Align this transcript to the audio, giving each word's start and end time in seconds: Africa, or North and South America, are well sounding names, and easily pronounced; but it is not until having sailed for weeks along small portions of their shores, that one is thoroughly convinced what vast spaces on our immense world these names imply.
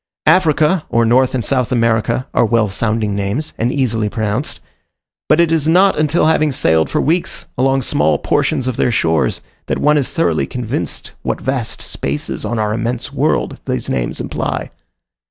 Africa, 0.25 0.83
or 0.89 1.05
North 1.05 1.35
and 1.35 1.45
South 1.45 1.71
America, 1.71 2.25
are 2.33 2.43
well 2.43 2.67
sounding 2.67 3.13
names, 3.13 3.53
and 3.59 3.71
easily 3.71 4.09
pronounced; 4.09 4.59
but 5.29 5.39
it 5.39 5.51
is 5.51 5.67
not 5.67 5.95
until 5.95 6.25
having 6.25 6.51
sailed 6.51 6.89
for 6.89 6.99
weeks 6.99 7.45
along 7.55 7.83
small 7.83 8.17
portions 8.17 8.67
of 8.67 8.77
their 8.77 8.89
shores, 8.91 9.41
that 9.67 9.77
one 9.77 9.99
is 9.99 10.11
thoroughly 10.11 10.47
convinced 10.47 11.11
what 11.21 11.39
vast 11.39 11.83
spaces 11.83 12.43
on 12.43 12.57
our 12.57 12.73
immense 12.73 13.13
world 13.13 13.59
these 13.65 13.91
names 13.91 14.19
imply. 14.19 14.71